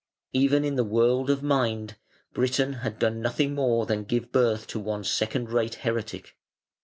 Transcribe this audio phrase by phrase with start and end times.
[0.33, 1.95] Even in the world of mind
[2.33, 6.35] Britain had done nothing more than give birth to one second rate heretic.